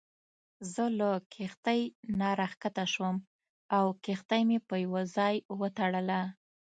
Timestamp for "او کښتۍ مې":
3.77-4.57